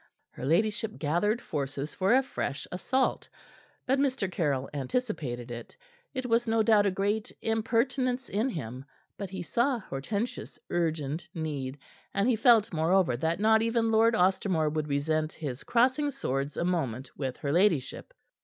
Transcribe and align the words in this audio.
Her 0.31 0.47
ladyship 0.47 0.97
gathered 0.97 1.43
forces 1.43 1.93
for 1.93 2.15
a 2.15 2.23
fresh 2.23 2.65
assault. 2.71 3.29
But 3.85 3.99
Mr. 3.99 4.31
Caryll 4.31 4.67
anticipated 4.73 5.51
it. 5.51 5.77
It 6.15 6.25
was 6.25 6.47
no 6.47 6.63
doubt 6.63 6.87
a 6.87 6.89
great 6.89 7.31
impertinence 7.43 8.27
in 8.27 8.49
him; 8.49 8.85
but 9.19 9.29
he 9.29 9.43
saw 9.43 9.77
Hortensia's 9.77 10.57
urgent 10.71 11.27
need, 11.35 11.77
and 12.15 12.27
he 12.27 12.35
felt, 12.35 12.73
moreover, 12.73 13.15
that 13.15 13.39
not 13.39 13.61
even 13.61 13.91
Lord 13.91 14.15
Ostermore 14.15 14.73
would 14.73 14.87
resent 14.87 15.33
his 15.33 15.63
crossing 15.63 16.09
swords 16.09 16.57
a 16.57 16.65
moment 16.65 17.15
with 17.15 17.37
her 17.37 17.51
ladyship. 17.51 18.11